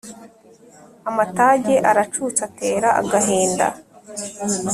[1.09, 3.67] Amatage aracutse atera agahinda